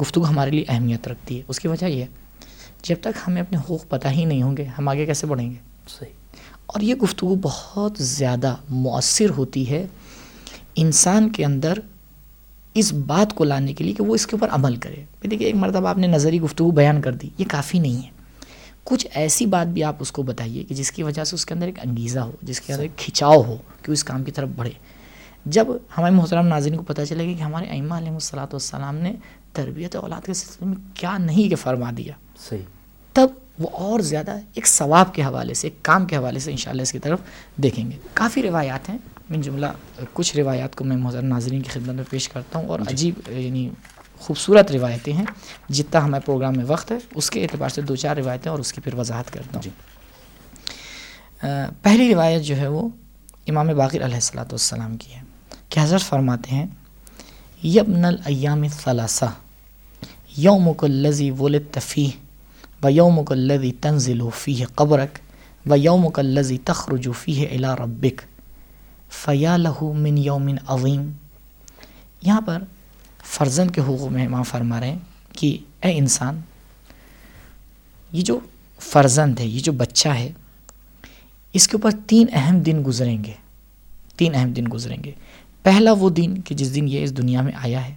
[0.00, 2.06] گفتگو ہمارے لیے اہمیت رکھتی ہے۔ اس کی وجہ یہ ہے
[2.82, 5.56] جب تک ہمیں اپنے حقوق پتہ ہی نہیں ہوں گے ہم آگے کیسے بڑھیں گے؟
[5.88, 6.12] صحیح۔
[6.66, 9.86] اور یہ گفتگو بہت زیادہ مؤثر ہوتی ہے
[10.76, 11.78] انسان کے اندر
[12.74, 15.54] اس بات کو لانے کے لیے کہ وہ اس کے اوپر عمل کرے۔ دیکھیے ایک
[15.54, 18.10] مرتبہ آپ نے نظری گفتگو بیان کر دی یہ کافی نہیں ہے۔
[18.84, 21.54] کچھ ایسی بات بھی آپ اس کو بتائیے کہ جس کی وجہ سے اس کے
[21.54, 24.32] اندر ایک انگیزہ ہو جس کے اندر ایک کھچاؤ ہو کہ وہ اس کام کی
[24.32, 24.70] طرف بڑھے۔
[25.44, 25.66] جب
[25.98, 29.14] ہمارے محترم ناظرین کو پتہ چلے گا کہ ہمارے ائمہ علیہ الصلاۃ والسلام نے
[29.52, 32.12] تربیت اولاد کے سلسلے میں کیا نہیں کہ فرما دیا
[32.48, 32.58] صحیح۔
[33.12, 33.26] تب
[33.58, 36.92] وہ اور زیادہ ایک ثواب کے حوالے سے ایک کام کے حوالے سے انشاءاللہ اس
[36.92, 37.18] کی طرف
[37.56, 38.98] دیکھیں گے۔ کافی روایات ہیں۔
[39.30, 39.66] من جملہ
[40.12, 43.68] کچھ روایات کو میں محترم ناظرین کی خدمت میں پیش کرتا ہوں اور عجیب یعنی
[44.18, 45.24] خوبصورت روایتیں ہیں
[45.68, 48.72] جتنا ہمارے پروگرام میں وقت ہے اس کے اعتبار سے دو چار روایتیں اور اس
[48.72, 49.70] کی پھر وضاحت کرتا ہوں۔ جی۔
[51.82, 52.88] پہلی روایت جو ہے وہ
[53.48, 55.22] امام باقر علیہ السلاۃ والسلام کی ہے
[55.68, 56.66] کہ حضرت فرماتے ہیں
[57.62, 59.30] یبن الایام ثلاثہ
[60.36, 62.10] یوم کو لذی ولد تفیح
[62.84, 65.18] و یوم کو لذی تنزل فیہ قبرک
[65.70, 68.22] و یوم کو لذی تخرج فیہ الی ربک۔
[69.22, 71.10] فیا لہو من یوم عظیم
[72.22, 72.62] یہاں پر
[73.24, 74.98] فرزند کے حقوق میں امام فرما رہے ہیں
[75.32, 76.40] کہ اے انسان،
[78.12, 78.38] یہ جو
[78.80, 80.32] فرزند ہے، یہ جو بچہ ہے،
[81.52, 83.32] اس کے اوپر تین اہم دن گزریں گے۔
[84.16, 85.12] تین اہم دن گزریں گے۔
[85.62, 87.94] پہلا وہ دن کہ جس دن یہ اس دنیا میں آیا ہے۔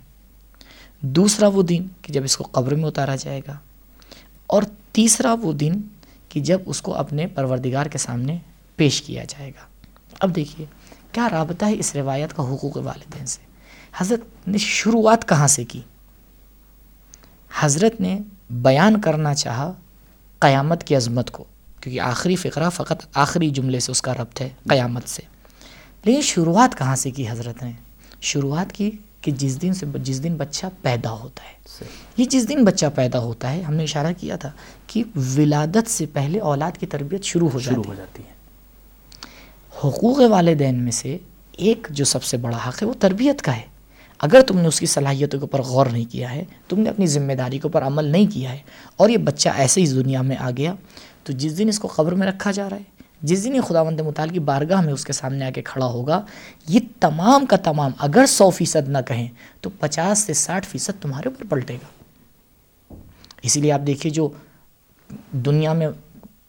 [1.01, 3.57] دوسرا وہ دن کہ جب اس کو قبر میں اتارا جائے گا۔
[4.47, 5.73] اور تیسرا وہ دن
[6.29, 8.37] کہ جب اس کو اپنے پروردگار کے سامنے
[8.75, 9.67] پیش کیا جائے گا۔
[10.19, 10.65] اب دیکھیے
[11.11, 13.41] کیا رابطہ ہے اس روایت کا حقوق والدین سے؟
[13.97, 15.81] حضرت نے شروعات کہاں سے کی؟
[17.59, 19.71] حضرت نے بیان کرنا چاہا
[20.39, 21.43] قیامت کی عظمت کو
[21.81, 25.21] کیونکہ آخری فقرہ فقط آخری جملے سے اس کا ربط ہے قیامت سے۔
[26.03, 27.71] لیکن شروعات کہاں سے کی حضرت نے؟
[28.21, 28.91] شروعات کی
[29.21, 31.57] کہ جس دن سے جس دن بچہ پیدا ہوتا ہے۔
[32.17, 34.51] یہ جس دن بچہ پیدا ہوتا ہے ہم نے اشارہ کیا تھا
[34.87, 35.03] کہ
[35.37, 38.36] ولادت سے پہلے اولاد کی تربیت شروع ہو شروع جاتی ہے۔
[39.83, 41.17] حقوق والدین میں سے
[41.57, 43.61] ایک جو سب سے بڑا حق ہے وہ تربیت کا ہے۔
[44.19, 47.07] اگر تم نے اس کی صلاحیتوں کے اوپر غور نہیں کیا ہے، تم نے اپنی
[47.07, 48.57] ذمہ داری کے اوپر عمل نہیں کیا ہے
[48.95, 50.73] اور یہ بچہ ایسے ہی اس دنیا میں آ گیا،
[51.23, 52.83] تو جس دن اس کو قبر میں رکھا جا رہا ہے،
[53.21, 56.21] جس دن یہ خداوند مطال کی بارگاہ میں اس کے سامنے آ کے کھڑا ہوگا،
[56.67, 59.27] یہ تمام کا تمام اگر سو فیصد نہ کہیں
[59.61, 62.95] تو پچاس سے ساٹھ فیصد تمہارے اوپر پلٹے گا۔
[63.41, 64.29] اسی لیے آپ دیکھیے جو
[65.31, 65.87] دنیا میں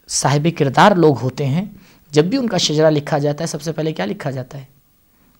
[0.08, 1.64] صاحب کردار لوگ ہوتے ہیں
[2.10, 4.64] جب بھی ان کا شجرہ لکھا جاتا ہے سب سے پہلے کیا لکھا جاتا ہے؟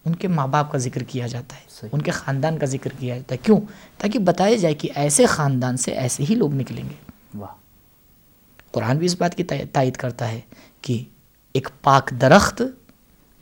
[0.05, 2.91] ان کے ماں باپ کا ذکر کیا جاتا ہے۔ صحیح۔ ان کے خاندان کا ذکر
[2.99, 3.61] کیا جاتا ہے۔ کیوں؟
[3.99, 7.55] تاکہ بتایا جائے کہ ایسے خاندان سے ایسے ہی لوگ نکلیں گے۔ واہ۔
[8.73, 10.41] قرآن بھی اس بات کی تائی- تائید کرتا ہے
[10.83, 11.05] کہ
[11.55, 12.63] ایک پاک درخت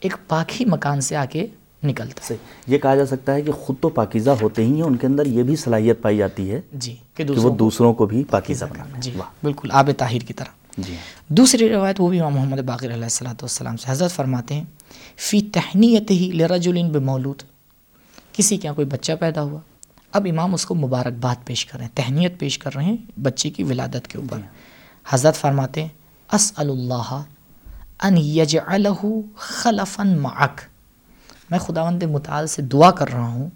[0.00, 1.46] ایک پاک ہی مکان سے آ کے
[1.84, 2.36] نکلتا ہے۔
[2.66, 5.26] یہ کہا جا سکتا ہے کہ خود تو پاکیزہ ہوتے ہی ہیں ان کے اندر
[5.26, 8.98] یہ بھی صلاحیت پائی جاتی ہے جی کہ کہ وہ دوسروں کو بھی پاکیزہ بنانا
[9.00, 10.96] جی واہ۔ بالکل آب طاہر کی طرح۔ جی۔
[11.28, 14.64] دوسری روایت وہ بھی امام محمد باقر علیہ السلاۃ والسلام سے حضرت فرماتے ہیں
[15.16, 17.42] فی تہنیت ہی لرجل بمولود۔
[18.32, 19.60] کسی کے یہاں کوئی بچہ پیدا ہوا۔
[20.12, 23.50] اب امام اس کو مبارکباد پیش کر رہے ہیں تہنیت پیش کر رہے ہیں بچے
[23.50, 24.38] کی ولادت کے اوپر۔
[25.08, 25.88] حضرت فرماتے ہیں
[26.32, 27.22] اسأل اللہ
[28.02, 29.04] ان یجعلہ
[29.36, 30.60] خلفا معک۔
[31.50, 33.50] میں خداوند متعال سے دعا کر رہا ہوں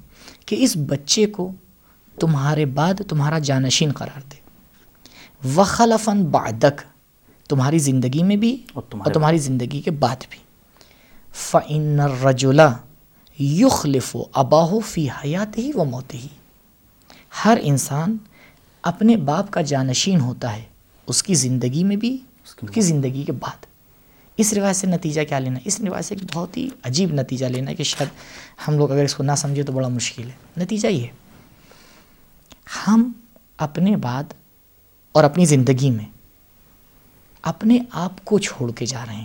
[0.46, 1.52] کہ اس بچے کو
[2.20, 4.40] تمہارے بعد تمہارا جانشین قرار دے۔
[5.54, 6.89] وخلفاً بعدک۔
[7.50, 10.38] تمہاری زندگی میں بھی اور اور تمہارے تمہاری زندگی کے بعد بھی۔
[11.34, 12.62] فَإِنَّ الرَّجُلَ
[13.40, 16.26] يُخْلِفُ أَبَاهُ فِي حَيَاتِهِ وَمَوْتِهِ۔
[17.44, 18.16] ہر انسان
[18.82, 20.62] اپنے باپ کا جانشین ہوتا ہے
[21.06, 23.66] اس کی زندگی میں بھی اس کی اس کی زندگی کے بعد۔
[24.36, 27.70] اس روایت سے نتیجہ کیا لینا؟ اس روایت سے ایک بہت ہی عجیب نتیجہ لینا
[27.70, 28.08] ہے کہ شاید
[28.68, 31.06] ہم لوگ اگر اس کو نہ سمجھے تو بڑا مشکل ہے۔ نتیجہ یہ
[32.86, 33.12] ہم
[33.56, 34.24] اپنے بعد
[35.12, 36.04] اور اپنی زندگی میں
[37.42, 39.24] اپنے آپ کو چھوڑ کے جا رہے ہیں۔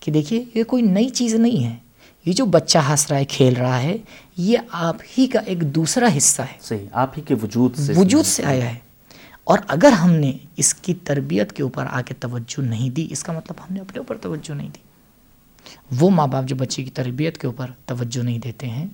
[0.00, 1.76] کہ دیکھیے یہ کوئی نئی چیز نہیں ہے۔
[2.24, 3.96] یہ جو بچہ ہنس رہا ہے کھیل رہا ہے
[4.36, 8.24] یہ آپ ہی کا ایک دوسرا حصہ ہے۔ صحیح آپ ہی کے وجود سے۔ وجود
[8.24, 8.78] سے آیا ہے۔
[9.44, 13.22] اور اگر ہم نے اس کی تربیت کے اوپر آ کے توجہ نہیں دی اس
[13.22, 14.78] کا مطلب ہم نے اپنے اوپر توجہ نہیں دی۔
[16.00, 18.86] وہ ماں باپ جو بچے کی تربیت کے اوپر توجہ نہیں دیتے ہیں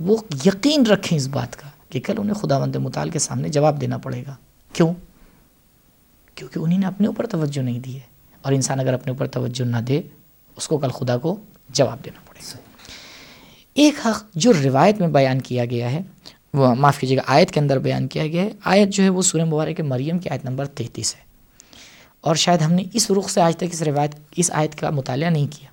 [0.00, 3.98] وہ یقین رکھیں اس بات کا کہ کل انہیں خداوند مطال کے سامنے جواب دینا
[3.98, 4.34] پڑے گا۔
[4.72, 4.94] کیوں؟
[6.34, 9.64] کیونکہ انہیں نے اپنے اوپر توجہ نہیں دی ہے۔ اور انسان اگر اپنے اوپر توجہ
[9.64, 10.02] نہ دے،
[10.56, 12.58] اس کو کل خدا کو جواب دینا پڑے گا۔
[13.74, 16.00] ایک حق جو روایت میں بیان کیا گیا ہے،
[16.54, 19.22] وہ معاف کیجیے گا، آیت کے اندر بیان کیا گیا ہے۔ آیت جو ہے وہ
[19.22, 21.20] سورہ مبارک مریم کی آیت نمبر تینتیس ہے۔
[22.20, 25.30] اور شاید ہم نے اس رخ سے آج تک اس روایت، اس آیت کا مطالعہ
[25.30, 25.68] نہیں کیا۔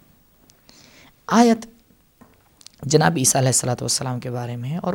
[1.28, 1.66] آیت
[2.84, 4.94] جناب عیسیٰ علیہ السلاۃ والسلام کے بارے میں ہے اور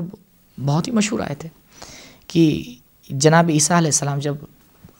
[0.64, 1.50] بہت ہی مشہور آیت ہے
[2.26, 2.74] کہ
[3.08, 4.34] جناب عیسیٰ علیہ السلام جب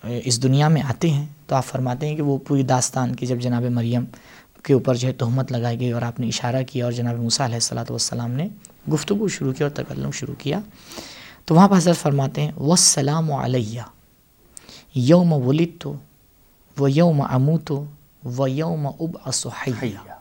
[0.02, 3.40] اس دنیا میں آتے ہیں تو آپ فرماتے ہیں کہ وہ پوری داستان کی جب
[3.40, 4.04] جناب مریم
[4.62, 7.46] کے اوپر جو ہے تہمت لگائی گئی اور آپ نے اشارہ کیا اور جناب موسیٰ
[7.46, 8.48] علیہ السلاۃ والسلام نے
[8.92, 10.60] گفتگو شروع کی اور تکلم شروع کیا،
[11.44, 13.82] تو وہاں پر حضرت فرماتے ہیں وسلام علیہ،
[14.94, 15.94] یوم ولد تو
[16.80, 17.84] و یوم امو تو
[18.38, 20.14] و یوم اب اسحیہ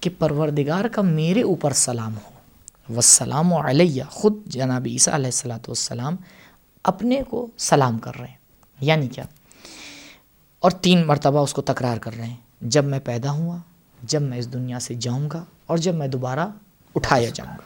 [0.00, 6.16] کہ پروردگار کا میرے اوپر سلام ہو۔ والسلام علیہ، خود جناب عیسیٰ علیہ السلاۃ والسلام
[6.84, 8.37] اپنے کو سلام کر رہے ہیں۔
[8.80, 9.24] یعنی کیا؟
[10.58, 13.58] اور تین مرتبہ اس کو تکرار کر رہے ہیں۔ جب میں پیدا ہوا،
[14.02, 16.48] جب میں اس دنیا سے جاؤں گا، اور جب میں دوبارہ
[16.94, 17.62] اٹھایا جاؤں گا۔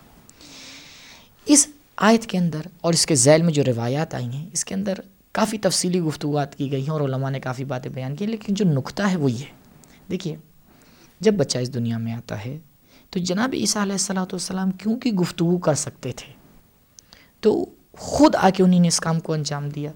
[1.47, 4.75] اس آیت کے اندر اور اس کے ذیل میں جو روایات آئی ہیں، اس کے
[4.75, 4.95] اندر
[5.33, 8.65] کافی تفصیلی گفتگوات کی گئی ہیں اور علماء نے کافی باتیں بیان کی، لیکن جو
[8.65, 9.45] نقطہ ہے وہ یہ
[10.11, 10.37] دیکھیے،
[11.21, 12.59] جب بچہ اس دنیا میں آتا ہے،
[13.11, 16.33] تو جناب عیسیٰ علیہ السلاۃ والسلام کیونکہ گفتگو کر سکتے تھے؟
[17.41, 17.67] تو
[17.99, 19.93] خود آ کے انہیں نے اس کام کو انجام دیا۔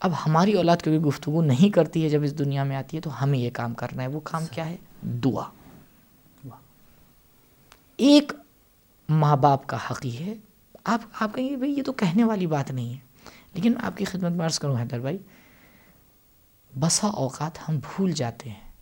[0.00, 3.22] اب ہماری اولاد کیونکہ گفتگو نہیں کرتی ہے جب اس دنیا میں آتی ہے تو
[3.22, 5.44] ہمیں یہ کام کرنا ہے وہ کام کیا ہے؟ دعا۔
[7.96, 8.32] ایک
[9.08, 10.34] ماں باپ کا حق ہی ہے
[10.84, 12.98] آپ آپ کہیں گے بھائی یہ تو کہنے والی بات نہیں ہے
[13.54, 15.18] لیکن آپ کی خدمت میں عرض کروں حیدر بھائی
[16.80, 18.72] بسا اوقات ہم بھول جاتے ہیں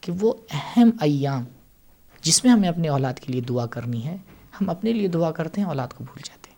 [0.00, 1.44] کہ وہ اہم ایام
[2.22, 4.16] جس میں ہمیں اپنے اولاد کے لیے دعا کرنی ہے
[4.60, 6.56] ہم اپنے لیے دعا کرتے ہیں اولاد کو بھول جاتے ہیں۔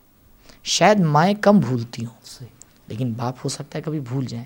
[0.63, 2.43] شاید مائیں کم بھولتی ہوں
[2.87, 4.45] لیکن باپ ہو سکتا ہے کبھی بھول جائیں۔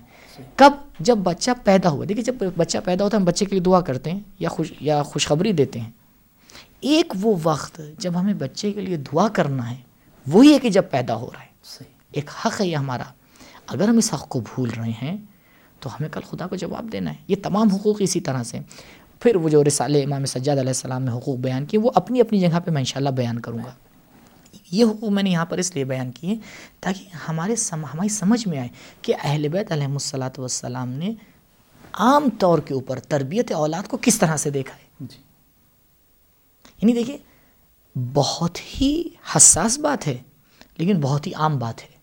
[0.55, 3.59] کب؟ جب بچہ پیدا ہوا۔ دیکھیے جب بچہ پیدا ہوتا ہے ہم بچے کے لیے
[3.59, 5.91] دعا کرتے ہیں یا خوش یا خوشخبری دیتے ہیں۔
[6.81, 9.75] ایک وہ وقت جب ہمیں بچے کے لیے دعا کرنا ہے
[10.27, 11.47] وہی ہے کہ جب پیدا ہو رہا ہے۔
[12.11, 13.03] ایک حق ہے یہ ہمارا۔
[13.67, 15.17] اگر ہم اس حق کو بھول رہے ہیں
[15.79, 18.59] تو ہمیں کل خدا کو جواب دینا ہے۔ یہ تمام حقوق اسی طرح سے۔
[19.19, 22.39] پھر وہ جو رسالے امام سجاد علیہ السلام نے حقوق بیان کیے وہ اپنی اپنی
[22.39, 23.71] جگہ پہ میں انشاءاللہ بیان کروں گا۔
[24.71, 26.35] یہ حقوق میں نے یہاں پر اس لیے بیان کیے
[26.79, 28.67] تاکہ ہمارے سم ہماری سمجھ میں آئے
[29.01, 31.13] کہ اہل بیت علیہ السلاۃ والسلام نے
[31.93, 35.17] عام طور کے اوپر تربیت اولاد کو کس طرح سے دیکھا ہے؟ جی۔
[36.81, 37.17] یعنی دیکھیے
[38.13, 39.03] بہت ہی
[39.35, 40.17] حساس بات ہے
[40.77, 41.97] لیکن بہت ہی عام بات ہے۔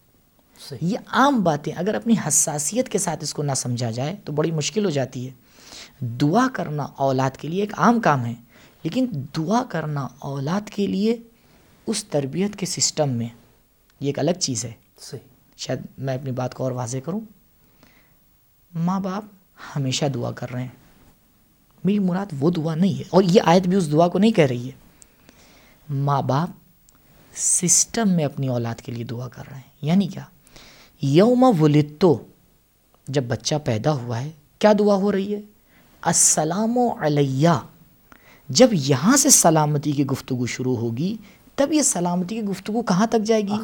[0.69, 4.33] صحیح۔ یہ عام باتیں اگر اپنی حساسیت کے ساتھ اس کو نہ سمجھا جائے تو
[4.33, 5.33] بڑی مشکل ہو جاتی ہے۔
[6.07, 8.35] دعا کرنا اولاد کے لیے ایک عام کام ہے
[8.83, 11.17] لیکن دعا کرنا اولاد کے لیے
[11.87, 13.29] اس تربیت کے سسٹم میں
[14.01, 15.21] یہ ایک الگ چیز ہے۔ صحیح۔
[15.57, 17.21] شاید میں اپنی بات کو اور واضح کروں۔
[18.75, 19.25] ماں باپ
[19.77, 20.69] ہمیشہ دعا کر رہے ہیں۔
[21.85, 24.45] میری مراد وہ دعا نہیں ہے اور یہ آیت بھی اس دعا کو نہیں کہہ
[24.45, 24.73] رہی ہے۔
[25.95, 26.51] ماں باپ
[27.37, 30.25] سسٹم میں اپنی اولاد کے لیے دعا کر رہے ہیں۔ یعنی کیا؟
[31.03, 32.25] یوم ولدتو
[33.09, 35.41] جب بچہ پیدا ہوا ہے کیا دعا ہو رہی ہے؟
[36.03, 37.49] السلام علیہ۔
[38.49, 41.17] جب یہاں سے سلامتی کی گفتگو شروع ہوگی
[41.57, 43.57] تب یہ سلامتی کی گفتگو کہاں تک جائے گی؟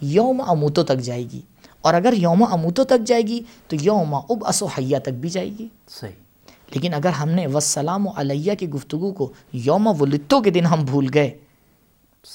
[0.00, 1.40] یوم اموتو تک جائے گی۔
[1.80, 5.68] اور اگر یوم اموتو تک جائے گی تو یوم اب اسوحیہ تک بھی جائے گی۔
[5.88, 6.12] صحیح۔
[6.70, 11.06] لیکن اگر ہم نے وسلام علیہ کی گفتگو کو یوم ولدتو کے دن ہم بھول
[11.14, 11.38] گئے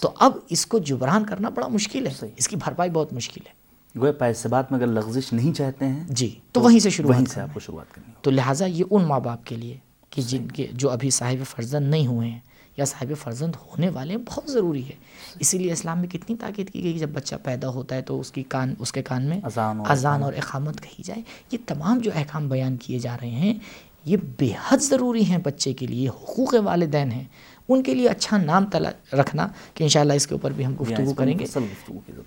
[0.02, 3.62] تو اب اس کو جبران کرنا بڑا مشکل ہے۔ اس کی بھرپائی بہت مشکل ہے۔
[4.00, 7.26] گویا پیسے بات میں اگر لغزش نہیں چاہتے ہیں جی تو وہیں سے شروع وہیں
[7.26, 9.78] سے آپ کو شروعات کرنی تو لہٰذا یہ ان ماں باپ کے لیے
[10.10, 12.40] کہ جن کے جو ابھی صاحب فرزند نہیں ہوئے ہیں
[12.78, 14.96] یا صاحب فرزند ہونے والے بہت ضروری ہے۔
[15.40, 18.20] اسی لیے اسلام میں کتنی تاکید کی گئی کہ جب بچہ پیدا ہوتا ہے تو
[18.20, 21.58] اس کی کان اس کے کان میں اذان اور اذان اور اقامت کہی جائے۔ یہ
[21.68, 23.54] تمام جو احکام بیان کیے جا رہے ہیں
[24.06, 27.24] یہ بے حد ضروری ہیں بچے کے لیے حقوق والدین ہیں۔
[27.70, 31.14] ان کے لیے اچھا نام تلا رکھنا کہ انشاءاللہ اس کے اوپر بھی ہم گفتگو
[31.14, 31.46] کریں گے۔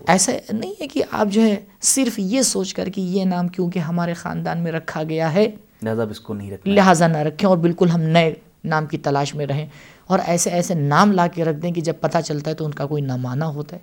[0.06, 3.78] ایسا نہیں ہے کہ آپ جو ہے صرف یہ سوچ کر کہ یہ نام کیونکہ
[3.78, 5.50] ہمارے خاندان میں رکھا گیا ہے
[5.82, 9.34] لہذا اس کو نہیں رکھنا۔ لہٰذا نہ رکھیں اور بالکل ہم نئے نام کی تلاش
[9.34, 9.66] میں رہیں
[10.06, 12.74] اور ایسے ایسے نام لا کے رکھ دیں کہ جب پتہ چلتا ہے تو ان
[12.74, 13.80] کا کوئی نہ معنی ہوتا ہے۔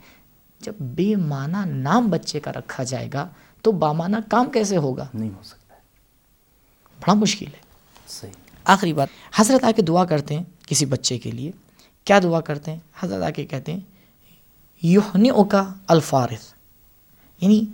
[0.59, 3.27] جب بے معنی نام بچے کا رکھا جائے گا
[3.61, 5.75] تو بامانہ کام کیسے ہوگا؟ نہیں ہو سکتا۔
[6.99, 7.59] بڑا مشکل ہے۔
[8.07, 8.31] صحیح۔
[8.63, 11.51] آخری بات حضرت آ کے دعا کرتے ہیں کسی بچے کے لیے۔
[12.03, 13.79] کیا دعا کرتے ہیں؟ حضرت آ کے کہتے ہیں
[14.81, 16.53] یوہن کا الفارث
[17.41, 17.65] یعنی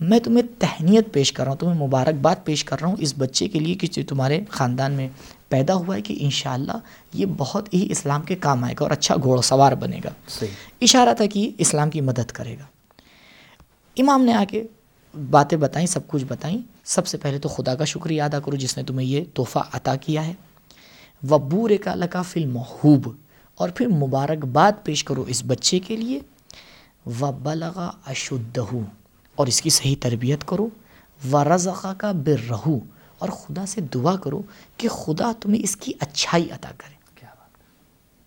[0.00, 3.48] میں تمہیں تہنیت پیش کر رہا ہوں تمہیں مبارکباد پیش کر رہا ہوں اس بچے
[3.48, 5.08] کے لیے کہ تمہارے خاندان میں
[5.52, 6.78] پیدا ہوا ہے کہ انشاءاللہ
[7.12, 10.50] یہ بہت ہی اسلام کے کام آئے گا اور اچھا گھوڑ سوار بنے گا۔ صحیح۔
[10.80, 12.64] اشارہ تھا کہ اسلام کی مدد کرے گا۔
[13.96, 14.66] امام نے آ کے
[15.30, 18.76] باتیں بتائیں سب کچھ بتائیں۔ سب سے پہلے تو خدا کا شکریہ ادا کرو جس
[18.76, 20.32] نے تمہیں یہ تحفہ عطا کیا ہے۔
[21.30, 23.08] وبور کا لکا فل محوب
[23.54, 26.20] اور پھر مبارکباد پیش کرو اس بچے کے لیے۔
[27.20, 28.74] و بلغا اشدہ
[29.34, 30.68] اور اس کی صحیح تربیت کرو۔
[31.32, 32.78] و رضا کا بر رہو
[33.22, 34.42] اور خدا سے دعا کرو
[34.76, 37.56] کہ خدا تمہیں اس کی اچھائی عطا کرے۔ کیا بات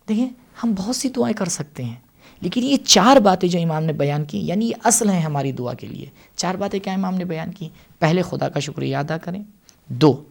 [0.10, 0.30] دیکھیں
[0.64, 1.96] ہم بہت سی دعائیں کر سکتے ہیں
[2.42, 5.74] لیکن یہ چار باتیں جو امام نے بیان کی یعنی یہ اصل ہیں ہماری دعا
[5.74, 6.06] کے لیے۔
[6.36, 9.44] چار باتیں کیا امام نے بیان کی؟ پہلے خدا کا شکریہ ادا کریں۔
[9.88, 10.24] دو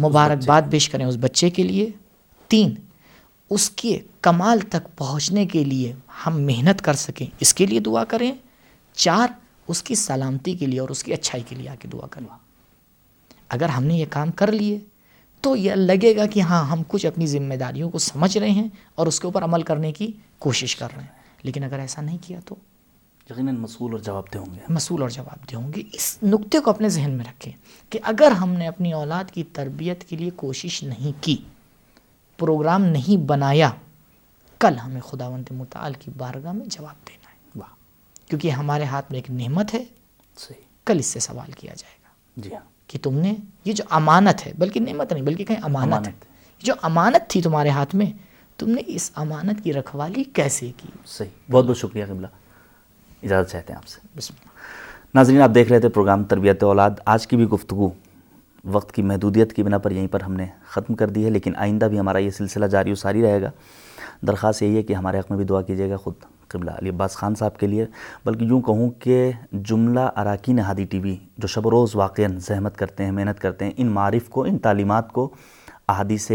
[0.00, 1.90] مبارکباد پیش کریں اس بچے کے لیے۔
[2.48, 2.74] تین
[3.50, 5.94] اس کے کمال تک پہنچنے کے لیے
[6.26, 8.32] ہم محنت کر سکیں اس کے لیے دعا کریں۔
[8.92, 9.28] چار
[9.68, 12.43] اس کی سلامتی کے لیے اور اس کی اچھائی کے لیے آ کے دعا کریں۔
[13.54, 14.78] اگر ہم نے یہ کام کر لیے
[15.40, 18.68] تو یہ لگے گا کہ ہاں ہم کچھ اپنی ذمہ داریوں کو سمجھ رہے ہیں
[18.94, 21.10] اور اس کے اوپر عمل کرنے کی کوشش کر رہے ہیں۔
[21.42, 22.54] لیکن اگر ایسا نہیں کیا تو؟
[23.30, 26.58] یقیناً مسئول اور جواب دہ ہوں گے۔ مسئول اور جواب دہ ہوں گے۔ اس نقطے
[26.58, 27.52] کو اپنے ذہن میں رکھیں
[27.90, 31.36] کہ اگر ہم نے اپنی اولاد کی تربیت کے لیے کوشش نہیں کی
[32.38, 33.70] پروگرام نہیں بنایا
[34.58, 37.74] کل ہمیں خداوند متعال کی بارگاہ میں جواب دینا ہے۔ واہ۔
[38.28, 39.84] کیونکہ ہمارے ہاتھ میں ایک نعمت ہے۔
[40.38, 43.84] صحیح۔ کل اس سے سوال کیا جائے گا۔ جی ہاں۔ کہ تم نے یہ جو
[43.90, 47.94] امانت ہے بلکہ نعمت نہیں بلکہ کہیں امانت ہے۔ امانت۔ جو امانت تھی تمہارے ہاتھ
[47.94, 48.06] میں
[48.58, 52.26] تم نے اس امانت کی رکھوالی کیسے کی؟ صحیح۔ بہت بہت شکریہ قبلہ۔
[53.22, 54.50] اجازت چاہتے ہیں آپ سے۔ بسم اللہ۔
[55.14, 57.90] ناظرین آپ دیکھ رہے تھے پروگرام تربیت اولاد۔ آج کی بھی گفتگو
[58.64, 61.52] وقت کی محدودیت کی بنا پر یہیں پر ہم نے ختم کر دی ہے لیکن
[61.56, 63.50] آئندہ بھی ہمارا یہ سلسلہ جاری و ساری رہے گا۔
[64.26, 66.14] درخواست یہی ہے کہ ہمارے حق میں بھی دعا کیجیے گا خود
[66.48, 67.86] قبلہ علی عباس خان صاحب کے لیے،
[68.24, 72.76] بلکہ یوں کہوں کہ جملہ اراکین ہادی ٹی وی جو شب و روز واقعاً زحمت
[72.76, 75.34] کرتے ہیں، محنت کرتے ہیں، ان معارف کو، ان تعلیمات کو
[75.88, 76.30] احادیث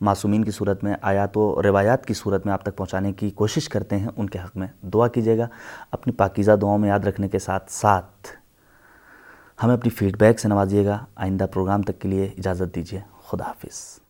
[0.00, 3.68] معصومین کی صورت میں، آیات و روایات کی صورت میں آپ تک پہنچانے کی کوشش
[3.68, 5.46] کرتے ہیں، ان کے حق میں دعا کیجیے گا۔
[5.92, 8.28] اپنی پاکیزہ دعاؤں میں یاد رکھنے کے ساتھ ساتھ
[9.62, 13.44] ہمیں اپنی فیڈ بیک سے نوازیے گا۔ آئندہ پروگرام تک کے لیے اجازت دیجیے۔ خدا
[13.44, 14.03] حافظ۔